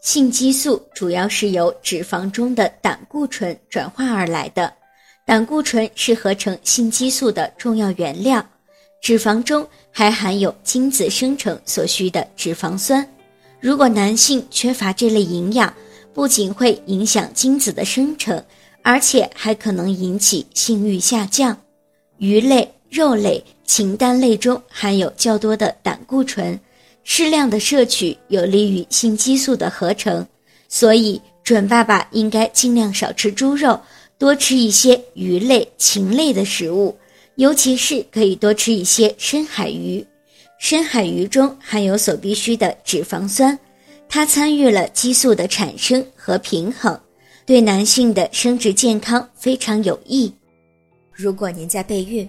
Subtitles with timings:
[0.00, 4.72] 性激素主要是由脂肪中的胆固醇转化而来的，
[5.26, 8.44] 胆固醇是合成性激素的重要原料。
[9.02, 13.06] 脂肪中还含有精子生成所需的脂肪酸，
[13.60, 15.72] 如果男性缺乏这类营养，
[16.14, 18.42] 不仅会影响精子的生成，
[18.82, 21.56] 而且还可能引起性欲下降。
[22.16, 26.58] 鱼类、肉类、禽蛋类中含有较多的胆固醇，
[27.04, 30.26] 适量的摄取有利于性激素的合成，
[30.70, 33.78] 所以准爸爸应该尽量少吃猪肉，
[34.16, 36.96] 多吃一些鱼类、禽类的食物。
[37.34, 40.04] 尤其是可以多吃一些深海鱼，
[40.58, 43.56] 深海鱼中含有所必需的脂肪酸，
[44.08, 46.98] 它参与了激素的产生和平衡，
[47.44, 50.32] 对男性的生殖健康非常有益。
[51.12, 52.28] 如果您在备孕、